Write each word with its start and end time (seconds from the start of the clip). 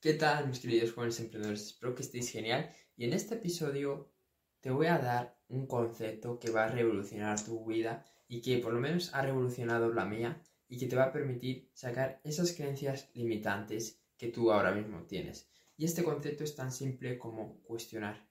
¿Qué 0.00 0.14
tal 0.14 0.46
mis 0.46 0.60
queridos 0.60 0.92
jóvenes 0.92 1.18
emprendedores? 1.18 1.66
Espero 1.66 1.92
que 1.92 2.02
estéis 2.02 2.30
genial 2.30 2.70
y 2.96 3.04
en 3.04 3.12
este 3.12 3.34
episodio 3.34 4.12
te 4.60 4.70
voy 4.70 4.86
a 4.86 4.98
dar 4.98 5.40
un 5.48 5.66
concepto 5.66 6.38
que 6.38 6.52
va 6.52 6.66
a 6.66 6.68
revolucionar 6.68 7.44
tu 7.44 7.66
vida 7.66 8.06
y 8.28 8.40
que 8.40 8.58
por 8.58 8.72
lo 8.72 8.78
menos 8.78 9.12
ha 9.12 9.22
revolucionado 9.22 9.92
la 9.92 10.04
mía 10.04 10.40
y 10.68 10.78
que 10.78 10.86
te 10.86 10.94
va 10.94 11.06
a 11.06 11.12
permitir 11.12 11.72
sacar 11.74 12.20
esas 12.22 12.52
creencias 12.52 13.10
limitantes 13.14 14.00
que 14.16 14.28
tú 14.28 14.52
ahora 14.52 14.70
mismo 14.70 15.02
tienes. 15.02 15.50
Y 15.76 15.84
este 15.84 16.04
concepto 16.04 16.44
es 16.44 16.54
tan 16.54 16.70
simple 16.70 17.18
como 17.18 17.60
cuestionar. 17.64 18.24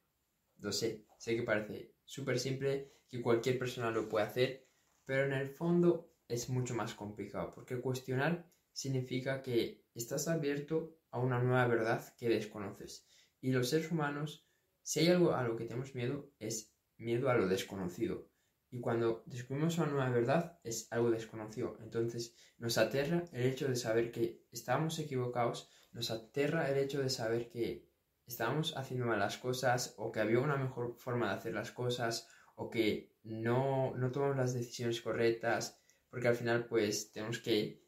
Lo 0.59 0.71
sé, 0.71 1.05
sé 1.17 1.35
que 1.35 1.43
parece 1.43 1.95
súper 2.05 2.39
simple, 2.39 2.93
que 3.09 3.21
cualquier 3.21 3.59
persona 3.59 3.91
lo 3.91 4.07
puede 4.07 4.25
hacer, 4.25 4.69
pero 5.03 5.25
en 5.25 5.33
el 5.33 5.49
fondo 5.49 6.13
es 6.29 6.47
mucho 6.47 6.75
más 6.75 6.93
complicado 6.93 7.51
porque 7.51 7.81
cuestionar 7.81 8.49
significa 8.71 9.41
que 9.41 9.86
estás 9.97 10.27
abierto 10.27 10.97
a 11.11 11.19
una 11.19 11.41
nueva 11.41 11.67
verdad 11.67 12.13
que 12.17 12.29
desconoces. 12.29 13.07
Y 13.41 13.51
los 13.51 13.69
seres 13.69 13.91
humanos, 13.91 14.47
si 14.81 15.01
hay 15.01 15.07
algo 15.09 15.33
a 15.33 15.43
lo 15.43 15.55
que 15.55 15.65
tenemos 15.65 15.95
miedo, 15.95 16.31
es 16.39 16.73
miedo 16.97 17.29
a 17.29 17.35
lo 17.35 17.47
desconocido. 17.47 18.29
Y 18.69 18.79
cuando 18.79 19.23
descubrimos 19.25 19.77
una 19.77 19.87
nueva 19.87 20.09
verdad, 20.09 20.59
es 20.63 20.91
algo 20.91 21.11
desconocido. 21.11 21.77
Entonces 21.81 22.35
nos 22.57 22.77
aterra 22.77 23.23
el 23.31 23.43
hecho 23.43 23.67
de 23.67 23.75
saber 23.75 24.11
que 24.11 24.45
estábamos 24.51 24.99
equivocados, 24.99 25.69
nos 25.93 26.11
aterra 26.11 26.69
el 26.69 26.77
hecho 26.77 27.01
de 27.01 27.09
saber 27.09 27.49
que 27.49 27.87
estábamos 28.25 28.75
haciendo 28.75 29.05
mal 29.05 29.19
las 29.19 29.37
cosas 29.37 29.93
o 29.97 30.11
que 30.11 30.19
había 30.19 30.39
una 30.39 30.57
mejor 30.57 30.95
forma 30.97 31.29
de 31.29 31.35
hacer 31.35 31.53
las 31.53 31.71
cosas 31.71 32.27
o 32.55 32.69
que 32.69 33.15
no, 33.23 33.95
no 33.95 34.11
tomamos 34.11 34.35
las 34.35 34.53
decisiones 34.53 35.01
correctas, 35.01 35.79
porque 36.09 36.27
al 36.27 36.35
final 36.35 36.65
pues 36.65 37.11
tenemos 37.11 37.39
que 37.39 37.86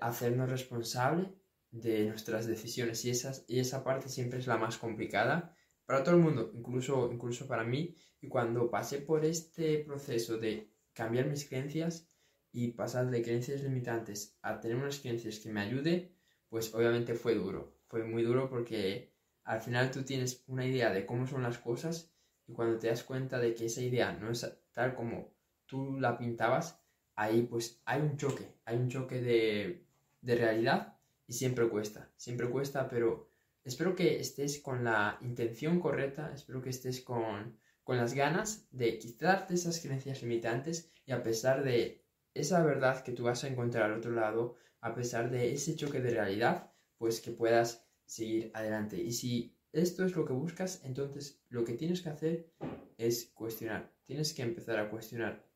hacernos 0.00 0.50
responsable 0.50 1.32
de 1.70 2.06
nuestras 2.06 2.46
decisiones 2.46 3.04
y, 3.04 3.10
esas, 3.10 3.44
y 3.48 3.58
esa 3.58 3.82
parte 3.82 4.08
siempre 4.08 4.38
es 4.38 4.46
la 4.46 4.58
más 4.58 4.78
complicada 4.78 5.56
para 5.86 6.04
todo 6.04 6.16
el 6.16 6.22
mundo, 6.22 6.50
incluso, 6.54 7.10
incluso 7.12 7.46
para 7.46 7.64
mí. 7.64 7.96
Y 8.20 8.28
cuando 8.28 8.70
pasé 8.70 8.98
por 8.98 9.24
este 9.24 9.78
proceso 9.78 10.38
de 10.38 10.70
cambiar 10.92 11.26
mis 11.26 11.48
creencias 11.48 12.08
y 12.52 12.68
pasar 12.72 13.10
de 13.10 13.22
creencias 13.22 13.62
limitantes 13.62 14.38
a 14.42 14.60
tener 14.60 14.76
unas 14.76 15.00
creencias 15.00 15.38
que 15.38 15.50
me 15.50 15.60
ayude, 15.60 16.14
pues 16.48 16.74
obviamente 16.74 17.14
fue 17.14 17.34
duro. 17.34 17.78
Fue 17.88 18.04
muy 18.04 18.22
duro 18.22 18.48
porque 18.48 19.14
al 19.44 19.60
final 19.60 19.90
tú 19.90 20.04
tienes 20.04 20.44
una 20.46 20.66
idea 20.66 20.92
de 20.92 21.06
cómo 21.06 21.26
son 21.26 21.42
las 21.42 21.58
cosas 21.58 22.14
y 22.46 22.52
cuando 22.52 22.78
te 22.78 22.88
das 22.88 23.02
cuenta 23.02 23.38
de 23.38 23.54
que 23.54 23.66
esa 23.66 23.80
idea 23.80 24.12
no 24.12 24.30
es 24.30 24.46
tal 24.72 24.94
como 24.94 25.34
tú 25.66 25.98
la 25.98 26.18
pintabas, 26.18 26.81
ahí 27.22 27.42
pues 27.42 27.80
hay 27.84 28.00
un 28.00 28.16
choque, 28.16 28.46
hay 28.64 28.76
un 28.76 28.88
choque 28.88 29.20
de, 29.20 29.84
de 30.20 30.34
realidad 30.36 30.96
y 31.26 31.34
siempre 31.34 31.68
cuesta, 31.68 32.10
siempre 32.16 32.48
cuesta, 32.48 32.88
pero 32.88 33.28
espero 33.64 33.94
que 33.94 34.20
estés 34.20 34.60
con 34.60 34.84
la 34.84 35.18
intención 35.22 35.80
correcta, 35.80 36.32
espero 36.34 36.60
que 36.60 36.70
estés 36.70 37.00
con, 37.00 37.56
con 37.84 37.96
las 37.96 38.14
ganas 38.14 38.66
de 38.70 38.98
quitarte 38.98 39.54
esas 39.54 39.80
creencias 39.80 40.22
limitantes 40.22 40.92
y 41.06 41.12
a 41.12 41.22
pesar 41.22 41.64
de 41.64 42.02
esa 42.34 42.62
verdad 42.62 43.02
que 43.02 43.12
tú 43.12 43.24
vas 43.24 43.44
a 43.44 43.48
encontrar 43.48 43.84
al 43.84 43.98
otro 43.98 44.12
lado, 44.12 44.56
a 44.80 44.94
pesar 44.94 45.30
de 45.30 45.52
ese 45.52 45.76
choque 45.76 46.00
de 46.00 46.10
realidad, 46.10 46.72
pues 46.98 47.20
que 47.20 47.30
puedas 47.30 47.86
seguir 48.06 48.50
adelante. 48.54 48.96
Y 48.96 49.12
si 49.12 49.56
esto 49.72 50.04
es 50.04 50.16
lo 50.16 50.24
que 50.24 50.32
buscas, 50.32 50.82
entonces 50.84 51.42
lo 51.48 51.64
que 51.64 51.74
tienes 51.74 52.02
que 52.02 52.08
hacer 52.08 52.52
es 52.98 53.30
cuestionar. 53.34 53.92
Tienes 54.04 54.34
que 54.34 54.42
empezar 54.42 54.78
a 54.78 54.90
cuestionar 54.90 55.46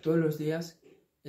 todos 0.00 0.18
los 0.18 0.38
días 0.38 0.80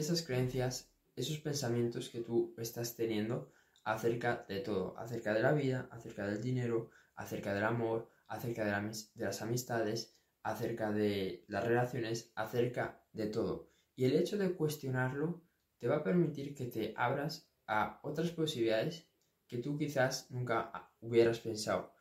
esas 0.01 0.21
creencias, 0.21 0.91
esos 1.15 1.39
pensamientos 1.39 2.09
que 2.09 2.21
tú 2.21 2.53
estás 2.57 2.95
teniendo 2.95 3.51
acerca 3.83 4.45
de 4.47 4.59
todo, 4.59 4.97
acerca 4.97 5.33
de 5.33 5.41
la 5.41 5.53
vida, 5.53 5.87
acerca 5.91 6.27
del 6.27 6.41
dinero, 6.41 6.91
acerca 7.15 7.53
del 7.53 7.63
amor, 7.63 8.11
acerca 8.27 8.65
de, 8.65 8.91
las 9.15 9.41
amistades, 9.41 10.15
acerca 10.43 10.91
de 10.91 11.45
las 11.47 11.65
relaciones, 11.65 12.31
acerca 12.35 13.01
de 13.13 13.27
todo. 13.27 13.69
Y 13.95 14.05
el 14.05 14.15
hecho 14.15 14.37
de 14.37 14.53
cuestionarlo 14.53 15.41
te 15.79 15.87
va 15.87 15.97
a 15.97 16.03
permitir 16.03 16.53
que 16.53 16.65
te 16.65 16.93
abras 16.95 17.49
a 17.65 17.99
otras 18.03 18.31
posibilidades 18.31 19.07
que 19.47 19.57
tú 19.57 19.77
quizás 19.77 20.29
nunca 20.29 20.91
hubieras 20.99 21.39
pensado. 21.39 21.93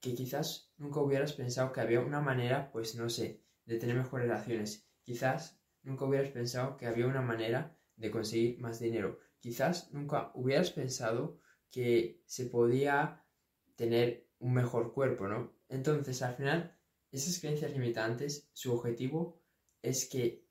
Que 0.00 0.14
quizás 0.14 0.72
nunca 0.78 1.00
hubieras 1.00 1.32
pensado 1.34 1.72
que 1.72 1.80
había 1.80 2.00
una 2.00 2.20
manera, 2.20 2.72
pues 2.72 2.96
no 2.96 3.08
sé, 3.08 3.44
de 3.66 3.78
tener 3.78 3.96
mejores 3.96 4.26
relaciones. 4.26 4.88
Quizás 5.02 5.61
nunca 5.82 6.04
hubieras 6.04 6.30
pensado 6.30 6.76
que 6.76 6.86
había 6.86 7.06
una 7.06 7.22
manera 7.22 7.76
de 7.96 8.10
conseguir 8.10 8.60
más 8.60 8.80
dinero 8.80 9.18
quizás 9.42 9.92
nunca 9.92 10.30
hubieras 10.34 10.70
pensado 10.70 11.40
que 11.70 12.22
se 12.26 12.46
podía 12.46 13.26
tener 13.74 14.28
un 14.38 14.54
mejor 14.54 14.94
cuerpo, 14.94 15.26
¿no? 15.26 15.52
Entonces, 15.68 16.22
al 16.22 16.36
final, 16.36 16.78
esas 17.10 17.40
creencias 17.40 17.72
limitantes, 17.72 18.48
su 18.52 18.72
objetivo 18.72 19.42
es 19.82 20.08
que 20.08 20.46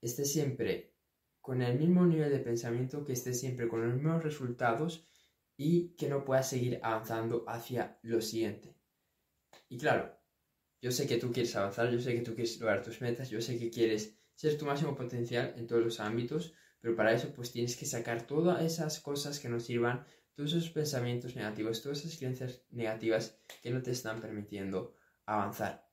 estés 0.00 0.32
siempre 0.32 0.94
con 1.42 1.60
el 1.60 1.78
mismo 1.78 2.06
nivel 2.06 2.30
de 2.30 2.38
pensamiento, 2.38 3.04
que 3.04 3.12
estés 3.12 3.38
siempre 3.38 3.68
con 3.68 3.86
los 3.86 3.94
mismos 3.94 4.24
resultados 4.24 5.06
y 5.56 5.90
que 5.96 6.08
no 6.08 6.24
puedas 6.24 6.48
seguir 6.48 6.80
avanzando 6.82 7.44
hacia 7.46 7.98
lo 8.02 8.22
siguiente. 8.22 8.74
Y 9.68 9.76
claro, 9.76 10.18
yo 10.80 10.92
sé 10.92 11.06
que 11.06 11.18
tú 11.18 11.30
quieres 11.30 11.54
avanzar, 11.56 11.90
yo 11.90 12.00
sé 12.00 12.14
que 12.14 12.22
tú 12.22 12.34
quieres 12.34 12.58
lograr 12.58 12.82
tus 12.82 13.02
metas, 13.02 13.28
yo 13.28 13.42
sé 13.42 13.58
que 13.58 13.70
quieres 13.70 14.18
ser 14.40 14.56
tu 14.56 14.64
máximo 14.64 14.94
potencial 14.94 15.52
en 15.58 15.66
todos 15.66 15.84
los 15.84 16.00
ámbitos, 16.00 16.54
pero 16.80 16.96
para 16.96 17.12
eso 17.12 17.30
pues 17.34 17.52
tienes 17.52 17.76
que 17.76 17.84
sacar 17.84 18.26
todas 18.26 18.62
esas 18.62 18.98
cosas 18.98 19.38
que 19.38 19.50
nos 19.50 19.66
sirvan, 19.66 20.06
todos 20.34 20.54
esos 20.54 20.70
pensamientos 20.70 21.36
negativos, 21.36 21.82
todas 21.82 21.98
esas 21.98 22.16
creencias 22.16 22.62
negativas 22.70 23.38
que 23.62 23.70
no 23.70 23.82
te 23.82 23.90
están 23.90 24.18
permitiendo 24.18 24.94
avanzar. 25.26 25.86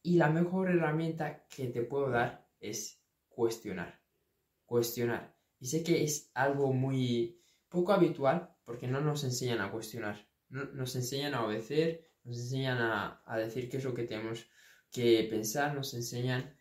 Y 0.00 0.14
la 0.14 0.30
mejor 0.30 0.70
herramienta 0.70 1.44
que 1.48 1.66
te 1.66 1.82
puedo 1.82 2.08
dar 2.08 2.48
es 2.60 3.02
cuestionar. 3.26 4.00
Cuestionar. 4.64 5.34
Y 5.58 5.66
sé 5.66 5.82
que 5.82 6.04
es 6.04 6.30
algo 6.34 6.72
muy 6.72 7.42
poco 7.68 7.92
habitual 7.92 8.54
porque 8.64 8.86
no 8.86 9.00
nos 9.00 9.24
enseñan 9.24 9.60
a 9.60 9.72
cuestionar. 9.72 10.24
No, 10.50 10.66
nos 10.66 10.94
enseñan 10.94 11.34
a 11.34 11.44
obedecer, 11.44 12.12
nos 12.22 12.38
enseñan 12.38 12.78
a, 12.78 13.24
a, 13.26 13.38
decir 13.38 13.68
qué 13.68 13.78
es 13.78 13.84
lo 13.84 13.92
que 13.92 14.04
tenemos 14.04 14.48
que 14.92 15.26
pensar, 15.28 15.74
nos 15.74 15.94
enseñan 15.94 16.56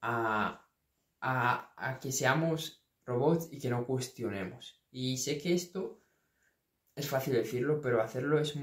a, 0.00 0.65
a, 1.28 1.98
que 2.00 2.12
seamos 2.12 2.84
robots 3.04 3.48
y 3.50 3.58
que 3.58 3.68
no 3.68 3.84
cuestionemos. 3.84 4.80
Y 4.92 5.18
sé 5.18 5.38
que 5.38 5.54
esto 5.54 6.00
es 6.94 7.08
fácil 7.08 7.34
decirlo, 7.34 7.80
pero 7.80 8.00
hacerlo 8.00 8.38
es 8.38 8.54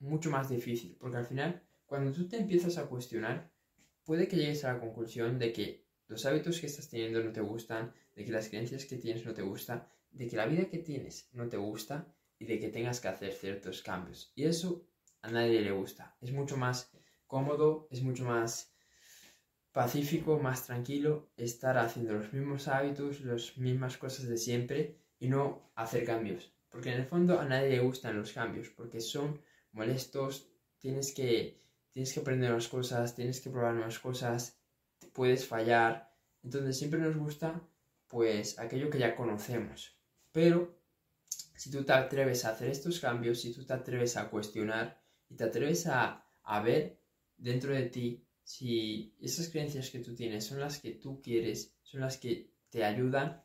mucho 0.00 0.30
más 0.30 0.48
difícil, 0.48 0.96
porque 0.98 1.18
al 1.18 1.24
final, 1.24 1.62
cuando 1.86 2.12
tú 2.12 2.28
te 2.28 2.38
empiezas 2.38 2.78
a 2.78 2.86
cuestionar, 2.86 3.50
puede 4.04 4.26
que 4.26 4.36
llegues 4.36 4.64
a 4.64 4.72
la 4.72 4.80
conclusión 4.80 5.38
de 5.38 5.52
que 5.52 5.86
los 6.08 6.26
hábitos 6.26 6.60
que 6.60 6.66
estás 6.66 6.88
teniendo 6.90 7.22
no 7.22 7.32
te 7.32 7.40
gustan, 7.40 7.94
de 8.16 8.24
que 8.24 8.32
las 8.32 8.48
creencias 8.48 8.84
que 8.84 8.96
tienes 8.96 9.24
no 9.24 9.32
te 9.32 9.42
gustan, 9.42 9.86
de 10.10 10.26
que 10.26 10.36
la 10.36 10.46
vida 10.46 10.68
que 10.68 10.78
tienes 10.78 11.30
no 11.32 11.48
te 11.48 11.56
gusta 11.56 12.12
y 12.40 12.44
de 12.46 12.58
que 12.58 12.68
tengas 12.68 13.00
que 13.00 13.08
hacer 13.08 13.32
ciertos 13.32 13.82
cambios. 13.82 14.32
Y 14.34 14.44
eso 14.44 14.84
a 15.22 15.30
nadie 15.30 15.60
le 15.60 15.70
gusta. 15.70 16.16
Es 16.20 16.32
mucho 16.32 16.56
más 16.56 16.90
cómodo, 17.28 17.86
es 17.90 18.02
mucho 18.02 18.24
más 18.24 18.69
pacífico, 19.72 20.38
más 20.38 20.66
tranquilo, 20.66 21.30
estar 21.36 21.78
haciendo 21.78 22.14
los 22.14 22.32
mismos 22.32 22.68
hábitos, 22.68 23.20
las 23.20 23.56
mismas 23.56 23.96
cosas 23.96 24.28
de 24.28 24.36
siempre 24.36 24.96
y 25.18 25.28
no 25.28 25.70
hacer 25.74 26.04
cambios. 26.04 26.52
Porque 26.68 26.92
en 26.92 27.00
el 27.00 27.06
fondo 27.06 27.40
a 27.40 27.44
nadie 27.44 27.70
le 27.70 27.80
gustan 27.80 28.16
los 28.16 28.32
cambios, 28.32 28.68
porque 28.70 29.00
son 29.00 29.40
molestos, 29.72 30.50
tienes 30.78 31.12
que, 31.12 31.62
tienes 31.90 32.12
que 32.12 32.20
aprender 32.20 32.50
nuevas 32.50 32.68
cosas, 32.68 33.14
tienes 33.14 33.40
que 33.40 33.50
probar 33.50 33.74
nuevas 33.74 33.98
cosas, 33.98 34.60
puedes 35.12 35.46
fallar. 35.46 36.12
Entonces 36.42 36.78
siempre 36.78 37.00
nos 37.00 37.16
gusta 37.16 37.60
pues 38.08 38.58
aquello 38.58 38.90
que 38.90 38.98
ya 38.98 39.14
conocemos. 39.14 39.96
Pero 40.32 40.80
si 41.56 41.70
tú 41.70 41.84
te 41.84 41.92
atreves 41.92 42.44
a 42.44 42.50
hacer 42.50 42.70
estos 42.70 42.98
cambios, 42.98 43.40
si 43.40 43.52
tú 43.52 43.64
te 43.64 43.72
atreves 43.72 44.16
a 44.16 44.30
cuestionar 44.30 45.00
y 45.28 45.36
te 45.36 45.44
atreves 45.44 45.86
a, 45.86 46.24
a 46.42 46.60
ver 46.62 47.00
dentro 47.36 47.72
de 47.72 47.82
ti 47.82 48.26
si 48.50 49.14
esas 49.20 49.48
creencias 49.48 49.90
que 49.90 50.00
tú 50.00 50.12
tienes 50.16 50.44
son 50.44 50.58
las 50.58 50.80
que 50.80 50.90
tú 50.90 51.22
quieres, 51.22 51.72
son 51.84 52.00
las 52.00 52.18
que 52.18 52.50
te 52.68 52.82
ayudan, 52.82 53.44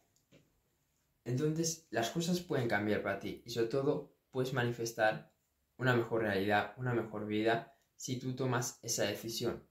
entonces 1.26 1.86
las 1.92 2.10
cosas 2.10 2.40
pueden 2.40 2.68
cambiar 2.68 3.04
para 3.04 3.20
ti 3.20 3.44
y 3.46 3.52
sobre 3.52 3.68
todo 3.68 4.16
puedes 4.32 4.54
manifestar 4.54 5.32
una 5.78 5.96
mejor 5.96 6.24
realidad, 6.24 6.74
una 6.78 6.96
mejor 6.96 7.28
vida 7.28 7.78
si 7.96 8.18
tú 8.18 8.36
tomas 8.36 8.80
esa 8.82 9.04
decisión. 9.04 9.64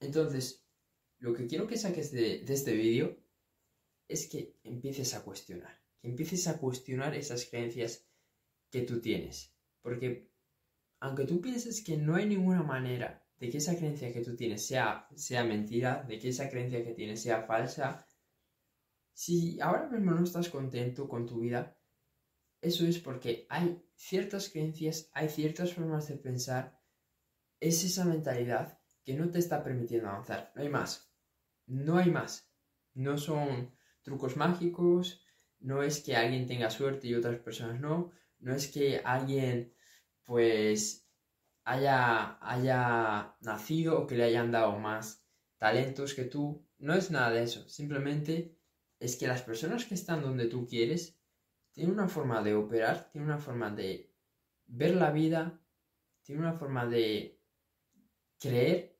Entonces, 0.00 0.66
lo 1.18 1.34
que 1.34 1.46
quiero 1.46 1.68
que 1.68 1.76
saques 1.76 2.10
de, 2.10 2.42
este 2.42 2.74
vídeo 2.74 3.16
es 4.08 4.26
que 4.26 4.56
empieces 4.64 5.14
a 5.14 5.22
cuestionar, 5.22 5.80
que 6.00 6.08
empieces 6.08 6.48
a 6.48 6.58
cuestionar 6.58 7.14
esas 7.14 7.44
creencias 7.44 8.08
que 8.70 8.82
tú 8.82 9.00
tienes. 9.00 9.54
Porque 9.82 10.32
aunque 10.98 11.26
tú 11.26 11.40
pienses 11.40 11.80
que 11.84 11.96
no 11.96 12.16
hay 12.16 12.26
ninguna 12.26 12.64
manera 12.64 13.23
de 13.38 13.50
que 13.50 13.58
esa 13.58 13.76
creencia 13.76 14.12
que 14.12 14.22
tú 14.22 14.36
tienes 14.36 14.66
sea, 14.66 15.08
sea 15.14 15.44
mentira, 15.44 16.04
de 16.06 16.18
que 16.18 16.28
esa 16.28 16.48
creencia 16.48 16.84
que 16.84 16.94
tienes 16.94 17.22
sea 17.22 17.42
falsa, 17.42 18.06
si 19.12 19.60
ahora 19.60 19.88
mismo 19.88 20.12
no 20.12 20.24
estás 20.24 20.48
contento 20.48 21.08
con 21.08 21.26
tu 21.26 21.40
vida, 21.40 21.78
eso 22.60 22.86
es 22.86 22.98
porque 22.98 23.46
hay 23.50 23.82
ciertas 23.94 24.48
creencias, 24.48 25.10
hay 25.12 25.28
ciertas 25.28 25.74
formas 25.74 26.08
de 26.08 26.16
pensar, 26.16 26.80
es 27.60 27.84
esa 27.84 28.04
mentalidad 28.04 28.78
que 29.04 29.14
no 29.14 29.30
te 29.30 29.38
está 29.38 29.62
permitiendo 29.62 30.08
avanzar. 30.08 30.52
No 30.54 30.62
hay 30.62 30.68
más. 30.68 31.12
No 31.66 31.98
hay 31.98 32.10
más. 32.10 32.50
No 32.94 33.18
son 33.18 33.74
trucos 34.02 34.36
mágicos, 34.36 35.24
no 35.60 35.82
es 35.82 36.00
que 36.00 36.16
alguien 36.16 36.46
tenga 36.46 36.70
suerte 36.70 37.08
y 37.08 37.14
otras 37.14 37.38
personas 37.40 37.80
no, 37.80 38.12
no 38.38 38.54
es 38.54 38.68
que 38.68 39.00
alguien 39.04 39.74
pues 40.24 41.03
haya, 41.64 42.38
haya 42.40 43.36
nacido 43.40 43.98
o 43.98 44.06
que 44.06 44.16
le 44.16 44.24
hayan 44.24 44.52
dado 44.52 44.78
más 44.78 45.24
talentos 45.58 46.14
que 46.14 46.24
tú, 46.24 46.66
no 46.78 46.94
es 46.94 47.10
nada 47.10 47.30
de 47.30 47.42
eso, 47.42 47.68
simplemente 47.68 48.56
es 49.00 49.16
que 49.16 49.26
las 49.26 49.42
personas 49.42 49.84
que 49.84 49.94
están 49.94 50.22
donde 50.22 50.46
tú 50.46 50.66
quieres 50.66 51.18
tienen 51.72 51.94
una 51.94 52.08
forma 52.08 52.42
de 52.42 52.54
operar, 52.54 53.10
tienen 53.10 53.30
una 53.30 53.38
forma 53.38 53.70
de 53.70 54.12
ver 54.66 54.94
la 54.94 55.10
vida, 55.10 55.60
tienen 56.22 56.44
una 56.44 56.54
forma 56.54 56.86
de 56.86 57.40
creer 58.38 58.96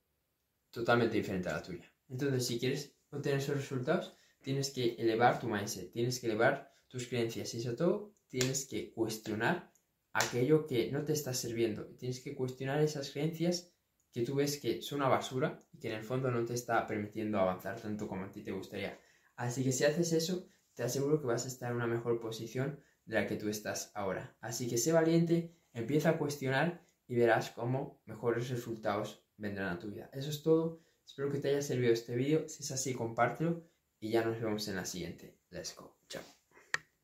totalmente 0.70 1.16
diferente 1.16 1.48
a 1.48 1.54
la 1.54 1.62
tuya. 1.62 1.90
Entonces, 2.08 2.46
si 2.46 2.58
quieres 2.58 2.96
obtener 3.10 3.38
esos 3.38 3.56
resultados, 3.56 4.16
tienes 4.40 4.70
que 4.70 4.94
elevar 4.94 5.38
tu 5.38 5.48
mindset, 5.48 5.92
tienes 5.92 6.18
que 6.20 6.26
elevar 6.26 6.74
tus 6.88 7.06
creencias 7.06 7.54
y 7.54 7.60
sobre 7.60 7.76
todo 7.76 8.14
tienes 8.28 8.66
que 8.66 8.92
cuestionar 8.92 9.72
aquello 10.14 10.66
que 10.66 10.90
no 10.90 11.04
te 11.04 11.12
está 11.12 11.34
sirviendo. 11.34 11.86
Tienes 11.96 12.20
que 12.20 12.34
cuestionar 12.34 12.80
esas 12.80 13.10
creencias 13.10 13.74
que 14.12 14.22
tú 14.22 14.36
ves 14.36 14.58
que 14.58 14.80
son 14.80 15.00
una 15.00 15.08
basura 15.08 15.60
y 15.72 15.78
que 15.78 15.88
en 15.88 15.96
el 15.96 16.04
fondo 16.04 16.30
no 16.30 16.44
te 16.44 16.54
está 16.54 16.86
permitiendo 16.86 17.38
avanzar 17.38 17.80
tanto 17.80 18.06
como 18.06 18.24
a 18.24 18.30
ti 18.30 18.42
te 18.42 18.52
gustaría. 18.52 18.98
Así 19.36 19.64
que 19.64 19.72
si 19.72 19.84
haces 19.84 20.12
eso, 20.12 20.46
te 20.74 20.84
aseguro 20.84 21.20
que 21.20 21.26
vas 21.26 21.44
a 21.44 21.48
estar 21.48 21.70
en 21.70 21.76
una 21.76 21.88
mejor 21.88 22.20
posición 22.20 22.80
de 23.04 23.16
la 23.16 23.26
que 23.26 23.36
tú 23.36 23.48
estás 23.48 23.90
ahora. 23.94 24.36
Así 24.40 24.68
que 24.68 24.78
sé 24.78 24.92
valiente, 24.92 25.52
empieza 25.72 26.10
a 26.10 26.18
cuestionar 26.18 26.86
y 27.08 27.16
verás 27.16 27.50
cómo 27.50 28.00
mejores 28.06 28.48
resultados 28.48 29.24
vendrán 29.36 29.76
a 29.76 29.78
tu 29.80 29.88
vida. 29.88 30.10
Eso 30.12 30.30
es 30.30 30.42
todo. 30.42 30.80
Espero 31.04 31.30
que 31.30 31.38
te 31.38 31.48
haya 31.48 31.62
servido 31.62 31.92
este 31.92 32.14
vídeo. 32.14 32.48
Si 32.48 32.62
es 32.62 32.70
así, 32.70 32.94
compártelo 32.94 33.64
y 33.98 34.10
ya 34.10 34.24
nos 34.24 34.40
vemos 34.40 34.68
en 34.68 34.76
la 34.76 34.84
siguiente. 34.84 35.38
Let's 35.50 35.74
go. 35.76 35.93